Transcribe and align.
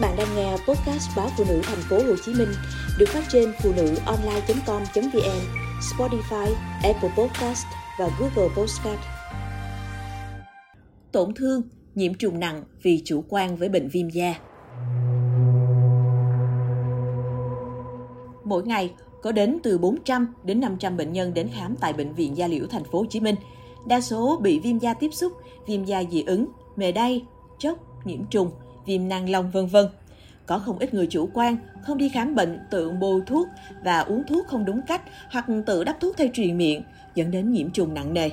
Các 0.00 0.08
bạn 0.08 0.16
đang 0.16 0.36
nghe 0.36 0.52
podcast 0.52 1.16
báo 1.16 1.28
phụ 1.36 1.44
nữ 1.48 1.60
thành 1.64 1.78
phố 1.78 1.96
Hồ 1.96 2.16
Chí 2.24 2.34
Minh 2.34 2.48
được 2.98 3.08
phát 3.08 3.24
trên 3.28 3.52
phụ 3.62 3.72
nữ 3.76 3.94
online.com.vn, 4.06 5.40
Spotify, 5.80 6.54
Apple 6.82 7.10
Podcast 7.16 7.66
và 7.98 8.10
Google 8.18 8.54
Podcast. 8.56 9.00
Tổn 11.12 11.34
thương, 11.34 11.62
nhiễm 11.94 12.14
trùng 12.14 12.40
nặng 12.40 12.64
vì 12.82 13.02
chủ 13.04 13.24
quan 13.28 13.56
với 13.56 13.68
bệnh 13.68 13.88
viêm 13.88 14.08
da. 14.08 14.34
Mỗi 18.44 18.62
ngày 18.62 18.94
có 19.22 19.32
đến 19.32 19.58
từ 19.62 19.78
400 19.78 20.34
đến 20.44 20.60
500 20.60 20.96
bệnh 20.96 21.12
nhân 21.12 21.34
đến 21.34 21.48
khám 21.54 21.76
tại 21.80 21.92
bệnh 21.92 22.14
viện 22.14 22.36
Da 22.36 22.46
Liễu 22.46 22.66
thành 22.66 22.84
phố 22.84 22.98
Hồ 22.98 23.06
Chí 23.10 23.20
Minh. 23.20 23.36
Đa 23.86 24.00
số 24.00 24.38
bị 24.42 24.60
viêm 24.60 24.78
da 24.78 24.94
tiếp 24.94 25.10
xúc, 25.12 25.32
viêm 25.66 25.84
da 25.84 26.02
dị 26.10 26.22
ứng, 26.22 26.46
mề 26.76 26.92
đay, 26.92 27.24
chốc, 27.58 28.06
nhiễm 28.06 28.26
trùng, 28.30 28.50
viêm 28.86 29.08
nang 29.08 29.30
lông 29.30 29.50
vân 29.50 29.66
vân. 29.66 29.86
Có 30.46 30.58
không 30.58 30.78
ít 30.78 30.94
người 30.94 31.06
chủ 31.06 31.28
quan, 31.34 31.56
không 31.82 31.98
đi 31.98 32.08
khám 32.08 32.34
bệnh, 32.34 32.58
tự 32.70 32.90
bôi 32.90 33.20
thuốc 33.26 33.48
và 33.84 34.00
uống 34.00 34.22
thuốc 34.28 34.46
không 34.46 34.64
đúng 34.64 34.82
cách 34.82 35.02
hoặc 35.30 35.46
tự 35.66 35.84
đắp 35.84 36.00
thuốc 36.00 36.16
theo 36.16 36.28
truyền 36.32 36.58
miệng, 36.58 36.82
dẫn 37.14 37.30
đến 37.30 37.52
nhiễm 37.52 37.70
trùng 37.70 37.94
nặng 37.94 38.14
nề. 38.14 38.30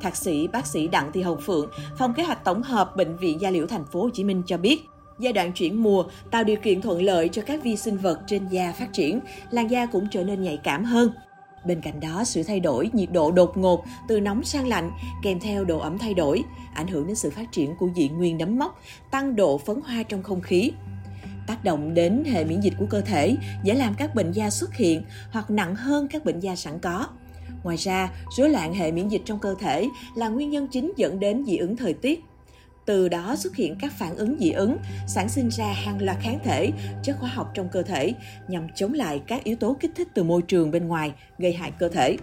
Thạc 0.00 0.16
sĩ 0.16 0.48
bác 0.48 0.66
sĩ 0.66 0.88
Đặng 0.88 1.12
Thị 1.12 1.22
Hồng 1.22 1.40
Phượng, 1.40 1.70
phòng 1.98 2.14
kế 2.14 2.22
hoạch 2.22 2.44
tổng 2.44 2.62
hợp 2.62 2.96
bệnh 2.96 3.16
viện 3.16 3.40
Gia 3.40 3.50
Liễu 3.50 3.66
thành 3.66 3.84
phố 3.92 4.02
Hồ 4.02 4.10
Chí 4.14 4.24
Minh 4.24 4.42
cho 4.46 4.56
biết, 4.56 4.80
giai 5.18 5.32
đoạn 5.32 5.52
chuyển 5.52 5.82
mùa 5.82 6.04
tạo 6.30 6.44
điều 6.44 6.56
kiện 6.56 6.80
thuận 6.80 7.02
lợi 7.02 7.28
cho 7.28 7.42
các 7.42 7.62
vi 7.62 7.76
sinh 7.76 7.96
vật 7.96 8.20
trên 8.26 8.48
da 8.48 8.72
phát 8.78 8.92
triển, 8.92 9.20
làn 9.50 9.70
da 9.70 9.86
cũng 9.86 10.06
trở 10.10 10.24
nên 10.24 10.42
nhạy 10.42 10.56
cảm 10.56 10.84
hơn. 10.84 11.10
Bên 11.66 11.80
cạnh 11.80 12.00
đó, 12.00 12.24
sự 12.24 12.42
thay 12.42 12.60
đổi 12.60 12.90
nhiệt 12.92 13.12
độ 13.12 13.32
đột 13.32 13.56
ngột 13.56 13.84
từ 14.08 14.20
nóng 14.20 14.44
sang 14.44 14.66
lạnh 14.66 14.90
kèm 15.22 15.40
theo 15.40 15.64
độ 15.64 15.78
ẩm 15.78 15.98
thay 15.98 16.14
đổi, 16.14 16.42
ảnh 16.74 16.86
hưởng 16.86 17.06
đến 17.06 17.16
sự 17.16 17.30
phát 17.30 17.52
triển 17.52 17.76
của 17.76 17.88
dị 17.96 18.08
nguyên 18.08 18.38
nấm 18.38 18.58
mốc, 18.58 18.80
tăng 19.10 19.36
độ 19.36 19.58
phấn 19.58 19.80
hoa 19.80 20.02
trong 20.02 20.22
không 20.22 20.40
khí. 20.40 20.72
Tác 21.46 21.64
động 21.64 21.94
đến 21.94 22.24
hệ 22.26 22.44
miễn 22.44 22.60
dịch 22.60 22.74
của 22.78 22.86
cơ 22.90 23.00
thể, 23.00 23.36
dễ 23.64 23.74
làm 23.74 23.94
các 23.98 24.14
bệnh 24.14 24.32
da 24.32 24.50
xuất 24.50 24.74
hiện 24.74 25.02
hoặc 25.30 25.50
nặng 25.50 25.74
hơn 25.74 26.08
các 26.08 26.24
bệnh 26.24 26.40
da 26.40 26.56
sẵn 26.56 26.78
có. 26.78 27.06
Ngoài 27.62 27.76
ra, 27.76 28.10
rối 28.36 28.50
loạn 28.50 28.74
hệ 28.74 28.92
miễn 28.92 29.08
dịch 29.08 29.22
trong 29.24 29.38
cơ 29.38 29.54
thể 29.60 29.88
là 30.14 30.28
nguyên 30.28 30.50
nhân 30.50 30.68
chính 30.72 30.92
dẫn 30.96 31.20
đến 31.20 31.44
dị 31.46 31.56
ứng 31.56 31.76
thời 31.76 31.94
tiết. 31.94 32.24
Từ 32.86 33.08
đó 33.08 33.36
xuất 33.36 33.56
hiện 33.56 33.76
các 33.80 33.92
phản 33.92 34.16
ứng 34.16 34.36
dị 34.38 34.50
ứng, 34.50 34.76
sản 35.06 35.28
sinh 35.28 35.48
ra 35.48 35.66
hàng 35.66 36.02
loạt 36.02 36.16
kháng 36.20 36.38
thể, 36.44 36.70
chất 37.02 37.16
hóa 37.20 37.30
học 37.34 37.50
trong 37.54 37.68
cơ 37.68 37.82
thể 37.82 38.14
nhằm 38.48 38.66
chống 38.74 38.92
lại 38.92 39.22
các 39.26 39.44
yếu 39.44 39.56
tố 39.56 39.76
kích 39.80 39.90
thích 39.96 40.08
từ 40.14 40.22
môi 40.22 40.42
trường 40.42 40.70
bên 40.70 40.88
ngoài 40.88 41.12
gây 41.38 41.52
hại 41.52 41.70
cơ 41.78 41.88
thể. 41.88 42.16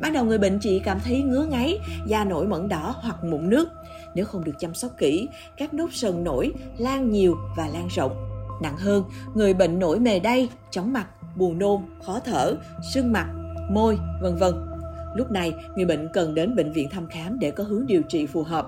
Ban 0.00 0.12
đầu 0.12 0.24
người 0.24 0.38
bệnh 0.38 0.58
chỉ 0.62 0.80
cảm 0.84 1.00
thấy 1.04 1.22
ngứa 1.22 1.46
ngáy, 1.46 1.78
da 2.08 2.24
nổi 2.24 2.46
mẩn 2.46 2.68
đỏ 2.68 2.94
hoặc 3.02 3.24
mụn 3.24 3.50
nước. 3.50 3.68
Nếu 4.14 4.24
không 4.24 4.44
được 4.44 4.52
chăm 4.60 4.74
sóc 4.74 4.92
kỹ, 4.98 5.28
các 5.56 5.74
nốt 5.74 5.88
sần 5.92 6.24
nổi 6.24 6.52
lan 6.78 7.10
nhiều 7.10 7.36
và 7.56 7.68
lan 7.68 7.88
rộng. 7.96 8.30
Nặng 8.62 8.76
hơn, 8.76 9.04
người 9.34 9.54
bệnh 9.54 9.78
nổi 9.78 10.00
mề 10.00 10.18
đay, 10.18 10.48
chóng 10.70 10.92
mặt, 10.92 11.06
buồn 11.36 11.58
nôn, 11.58 11.80
khó 12.02 12.20
thở, 12.24 12.54
sưng 12.94 13.12
mặt, 13.12 13.28
môi, 13.70 13.98
vân 14.22 14.36
vân. 14.36 14.54
Lúc 15.14 15.30
này, 15.30 15.52
người 15.76 15.84
bệnh 15.84 16.08
cần 16.12 16.34
đến 16.34 16.56
bệnh 16.56 16.72
viện 16.72 16.88
thăm 16.90 17.06
khám 17.06 17.38
để 17.38 17.50
có 17.50 17.64
hướng 17.64 17.86
điều 17.86 18.02
trị 18.02 18.26
phù 18.26 18.42
hợp. 18.42 18.66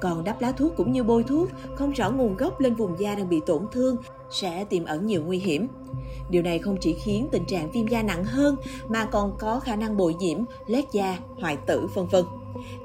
Còn 0.00 0.24
đắp 0.24 0.40
lá 0.40 0.52
thuốc 0.52 0.72
cũng 0.76 0.92
như 0.92 1.02
bôi 1.02 1.24
thuốc 1.24 1.48
không 1.74 1.92
rõ 1.92 2.10
nguồn 2.10 2.36
gốc 2.36 2.60
lên 2.60 2.74
vùng 2.74 3.00
da 3.00 3.14
đang 3.14 3.28
bị 3.28 3.40
tổn 3.46 3.66
thương 3.72 3.96
sẽ 4.30 4.64
tiềm 4.64 4.84
ẩn 4.84 5.06
nhiều 5.06 5.22
nguy 5.24 5.38
hiểm. 5.38 5.68
Điều 6.30 6.42
này 6.42 6.58
không 6.58 6.76
chỉ 6.80 6.94
khiến 7.04 7.28
tình 7.32 7.44
trạng 7.44 7.70
viêm 7.70 7.86
da 7.86 8.02
nặng 8.02 8.24
hơn 8.24 8.56
mà 8.88 9.04
còn 9.04 9.36
có 9.38 9.60
khả 9.60 9.76
năng 9.76 9.96
bội 9.96 10.14
nhiễm, 10.14 10.38
lét 10.66 10.84
da, 10.92 11.18
hoại 11.40 11.56
tử 11.66 11.86
vân 11.94 12.06
vân. 12.06 12.24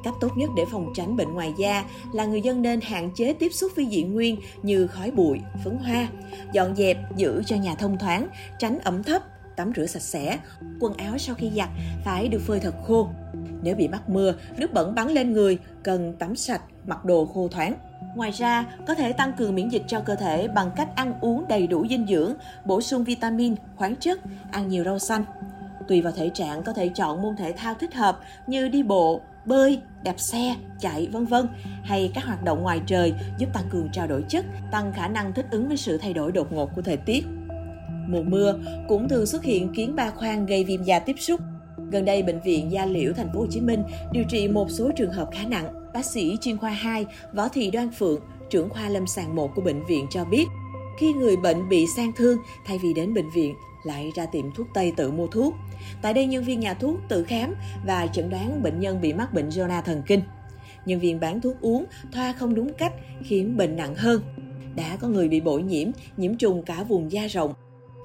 Cách 0.04 0.14
tốt 0.20 0.38
nhất 0.38 0.50
để 0.56 0.66
phòng 0.72 0.92
tránh 0.94 1.18
bệnh 1.18 1.34
ngoài 1.34 1.54
da 1.58 1.86
là 2.14 2.26
người 2.26 2.42
dân 2.42 2.62
nên 2.62 2.82
hạn 2.82 3.12
chế 3.16 3.34
tiếp 3.34 3.50
xúc 3.50 3.72
với 3.76 3.88
dị 3.92 4.04
nguyên 4.04 4.38
như 4.64 4.88
khói 4.88 5.12
bụi, 5.12 5.40
phấn 5.64 5.78
hoa, 5.78 6.08
dọn 6.54 6.76
dẹp 6.76 6.98
giữ 7.16 7.44
cho 7.46 7.56
nhà 7.56 7.76
thông 7.76 7.98
thoáng, 7.98 8.28
tránh 8.60 8.80
ẩm 8.80 9.04
thấp, 9.04 9.22
tắm 9.56 9.72
rửa 9.76 9.86
sạch 9.86 10.02
sẽ, 10.02 10.40
quần 10.80 10.94
áo 10.94 11.18
sau 11.18 11.36
khi 11.36 11.52
giặt 11.56 11.70
phải 12.06 12.28
được 12.28 12.42
phơi 12.42 12.60
thật 12.60 12.76
khô. 12.88 13.10
Nếu 13.62 13.76
bị 13.76 13.88
mắc 13.88 14.10
mưa, 14.10 14.34
nước 14.58 14.74
bẩn 14.74 14.96
bắn 14.96 15.08
lên 15.08 15.34
người, 15.34 15.58
cần 15.84 16.14
tắm 16.14 16.36
sạch, 16.36 16.62
mặc 16.88 17.06
đồ 17.06 17.26
khô 17.26 17.48
thoáng. 17.48 17.74
Ngoài 18.16 18.32
ra, 18.32 18.66
có 18.88 18.96
thể 18.96 19.14
tăng 19.14 19.34
cường 19.34 19.56
miễn 19.56 19.70
dịch 19.70 19.84
cho 19.88 20.00
cơ 20.00 20.16
thể 20.16 20.48
bằng 20.48 20.72
cách 20.76 20.90
ăn 20.96 21.14
uống 21.22 21.46
đầy 21.48 21.68
đủ 21.68 21.88
dinh 21.90 22.08
dưỡng, 22.08 22.34
bổ 22.66 22.82
sung 22.82 23.04
vitamin, 23.04 23.56
khoáng 23.76 23.96
chất, 23.96 24.20
ăn 24.52 24.68
nhiều 24.68 24.84
rau 24.84 25.00
xanh. 25.00 25.24
Tùy 25.88 26.02
vào 26.02 26.14
thể 26.14 26.30
trạng 26.30 26.64
có 26.64 26.74
thể 26.74 26.90
chọn 26.90 27.22
môn 27.22 27.36
thể 27.36 27.54
thao 27.58 27.74
thích 27.74 27.94
hợp 27.94 28.20
như 28.48 28.68
đi 28.68 28.84
bộ, 28.84 29.22
bơi, 29.46 29.82
đạp 30.04 30.20
xe, 30.20 30.56
chạy 30.80 31.08
vân 31.12 31.26
vân 31.26 31.48
hay 31.84 32.12
các 32.16 32.26
hoạt 32.26 32.44
động 32.44 32.62
ngoài 32.62 32.82
trời 32.86 33.14
giúp 33.38 33.50
tăng 33.54 33.64
cường 33.70 33.90
trao 33.94 34.08
đổi 34.08 34.24
chất, 34.30 34.46
tăng 34.72 34.94
khả 34.94 35.08
năng 35.08 35.34
thích 35.34 35.46
ứng 35.52 35.68
với 35.68 35.78
sự 35.78 35.98
thay 35.98 36.14
đổi 36.14 36.32
đột 36.32 36.54
ngột 36.54 36.76
của 36.76 36.82
thời 36.82 36.98
tiết. 36.98 37.26
Mùa 38.08 38.24
mưa 38.24 38.56
cũng 38.88 39.10
thường 39.10 39.26
xuất 39.26 39.44
hiện 39.44 39.74
kiến 39.74 39.96
ba 39.96 40.10
khoang 40.10 40.46
gây 40.46 40.64
viêm 40.64 40.84
da 40.84 41.00
tiếp 41.00 41.16
xúc. 41.20 41.40
Gần 41.92 42.06
đây, 42.06 42.24
bệnh 42.24 42.42
viện 42.42 42.72
Gia 42.72 42.86
Liễu 42.86 43.14
thành 43.14 43.30
phố 43.34 43.40
Hồ 43.40 43.48
Chí 43.50 43.62
Minh 43.62 43.84
điều 44.12 44.24
trị 44.30 44.48
một 44.48 44.70
số 44.70 44.92
trường 44.98 45.12
hợp 45.12 45.30
khá 45.32 45.46
nặng. 45.48 45.74
Bác 45.94 46.06
sĩ 46.06 46.38
chuyên 46.42 46.58
khoa 46.58 46.70
2 46.70 47.06
Võ 47.34 47.50
Thị 47.50 47.72
Đoan 47.72 47.92
Phượng, 47.92 48.22
trưởng 48.50 48.70
khoa 48.70 48.90
lâm 48.90 49.08
sàng 49.08 49.36
1 49.36 49.52
của 49.56 49.62
bệnh 49.62 49.86
viện 49.86 50.06
cho 50.10 50.26
biết, 50.26 50.46
khi 51.00 51.14
người 51.14 51.38
bệnh 51.38 51.70
bị 51.70 51.86
sang 51.96 52.12
thương, 52.16 52.38
thay 52.66 52.78
vì 52.84 52.94
đến 52.94 53.14
bệnh 53.14 53.30
viện, 53.30 53.56
lại 53.84 54.12
ra 54.16 54.26
tiệm 54.26 54.46
thuốc 54.56 54.68
Tây 54.74 54.94
tự 54.98 55.12
mua 55.12 55.28
thuốc. 55.28 55.54
Tại 56.02 56.14
đây, 56.14 56.26
nhân 56.26 56.44
viên 56.44 56.60
nhà 56.60 56.74
thuốc 56.74 57.00
tự 57.10 57.24
khám 57.24 57.56
và 57.86 58.08
chẩn 58.08 58.30
đoán 58.30 58.64
bệnh 58.64 58.80
nhân 58.80 59.02
bị 59.02 59.14
mắc 59.14 59.34
bệnh 59.34 59.50
zona 59.50 59.82
thần 59.82 60.02
kinh. 60.08 60.22
Nhân 60.86 61.00
viên 61.00 61.20
bán 61.20 61.42
thuốc 61.42 61.62
uống, 61.62 61.86
thoa 62.12 62.34
không 62.34 62.56
đúng 62.56 62.74
cách, 62.74 62.94
khiến 63.24 63.58
bệnh 63.58 63.76
nặng 63.76 63.96
hơn. 63.96 64.22
Đã 64.76 64.98
có 65.02 65.08
người 65.08 65.28
bị 65.28 65.42
bội 65.42 65.64
nhiễm, 65.64 65.88
nhiễm 66.18 66.36
trùng 66.36 66.64
cả 66.64 66.84
vùng 66.84 67.12
da 67.12 67.28
rộng, 67.28 67.54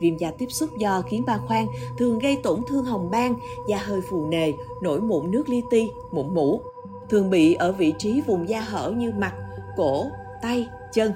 Viêm 0.01 0.17
da 0.17 0.31
tiếp 0.39 0.47
xúc 0.49 0.71
do 0.79 1.03
kiến 1.11 1.25
ba 1.27 1.39
khoang 1.39 1.67
thường 1.99 2.19
gây 2.19 2.37
tổn 2.43 2.61
thương 2.69 2.85
hồng 2.85 3.11
ban, 3.11 3.35
da 3.69 3.79
hơi 3.79 4.01
phù 4.11 4.27
nề, 4.27 4.53
nổi 4.83 5.01
mụn 5.01 5.31
nước 5.31 5.49
li 5.49 5.63
ti, 5.71 5.89
mụn 6.13 6.35
mủ. 6.35 6.61
Thường 7.09 7.31
bị 7.31 7.55
ở 7.55 7.73
vị 7.73 7.95
trí 7.99 8.21
vùng 8.21 8.49
da 8.49 8.61
hở 8.61 8.91
như 8.97 9.13
mặt, 9.19 9.35
cổ, 9.77 10.07
tay, 10.43 10.69
chân. 10.93 11.13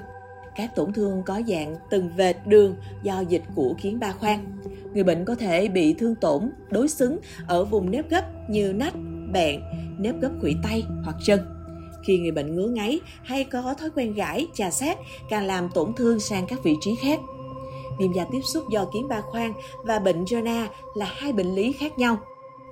Các 0.55 0.75
tổn 0.75 0.93
thương 0.93 1.23
có 1.25 1.41
dạng 1.47 1.75
từng 1.89 2.09
vệt 2.17 2.35
đường 2.45 2.75
do 3.03 3.19
dịch 3.19 3.43
của 3.55 3.73
kiến 3.81 3.99
ba 3.99 4.11
khoang. 4.11 4.45
Người 4.93 5.03
bệnh 5.03 5.25
có 5.25 5.35
thể 5.35 5.67
bị 5.67 5.93
thương 5.93 6.15
tổn, 6.15 6.51
đối 6.69 6.87
xứng 6.87 7.19
ở 7.47 7.65
vùng 7.65 7.91
nếp 7.91 8.09
gấp 8.09 8.49
như 8.49 8.73
nách, 8.73 8.93
bẹn, 9.33 9.61
nếp 9.97 10.15
gấp 10.21 10.31
khuỷu 10.41 10.53
tay 10.63 10.83
hoặc 11.03 11.15
chân. 11.25 11.39
Khi 12.03 12.17
người 12.17 12.31
bệnh 12.31 12.55
ngứa 12.55 12.67
ngáy 12.67 12.99
hay 13.23 13.43
có 13.43 13.75
thói 13.79 13.89
quen 13.89 14.13
gãi, 14.13 14.47
chà 14.53 14.71
sát 14.71 14.97
càng 15.29 15.45
làm 15.45 15.69
tổn 15.73 15.93
thương 15.93 16.19
sang 16.19 16.47
các 16.47 16.63
vị 16.63 16.75
trí 16.81 16.95
khác 16.95 17.19
viêm 17.99 18.11
da 18.11 18.25
tiếp 18.31 18.41
xúc 18.41 18.69
do 18.69 18.85
kiến 18.85 19.07
ba 19.07 19.21
khoang 19.21 19.53
và 19.83 19.99
bệnh 19.99 20.23
Jona 20.23 20.67
là 20.93 21.05
hai 21.05 21.33
bệnh 21.33 21.55
lý 21.55 21.71
khác 21.71 21.99
nhau. 21.99 22.17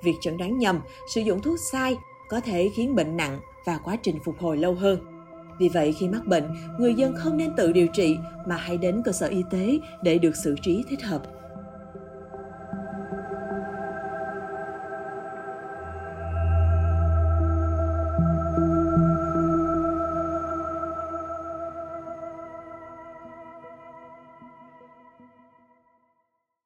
Việc 0.02 0.14
chẩn 0.20 0.36
đoán 0.36 0.58
nhầm, 0.58 0.80
sử 1.08 1.20
dụng 1.20 1.42
thuốc 1.42 1.58
sai 1.58 1.98
có 2.28 2.40
thể 2.40 2.68
khiến 2.68 2.94
bệnh 2.94 3.16
nặng 3.16 3.40
và 3.64 3.78
quá 3.78 3.96
trình 4.02 4.18
phục 4.24 4.38
hồi 4.40 4.56
lâu 4.56 4.74
hơn. 4.74 4.98
Vì 5.58 5.68
vậy 5.68 5.94
khi 5.98 6.08
mắc 6.08 6.26
bệnh, 6.26 6.44
người 6.78 6.94
dân 6.94 7.14
không 7.16 7.36
nên 7.36 7.56
tự 7.56 7.72
điều 7.72 7.86
trị 7.86 8.16
mà 8.46 8.56
hãy 8.56 8.78
đến 8.78 9.02
cơ 9.04 9.12
sở 9.12 9.26
y 9.26 9.42
tế 9.50 9.78
để 10.02 10.18
được 10.18 10.36
xử 10.44 10.54
trí 10.62 10.84
thích 10.90 11.02
hợp. 11.02 11.22